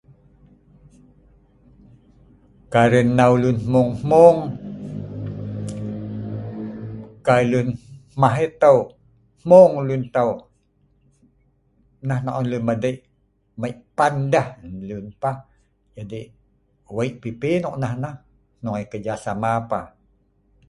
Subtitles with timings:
[2.71, 4.37] Kai arai hnau lun mung hmung
[7.27, 7.67] kai lun
[8.13, 8.77] hmah yeh tau
[9.43, 10.31] hmung lun tau
[12.07, 12.97] nah nok on lun madik
[13.59, 15.37] mei pan deh nah lun pah
[15.95, 16.21] jadi
[16.97, 18.13] weik pipi nok nah neh
[18.63, 19.85] hnung yeh kerjasama pah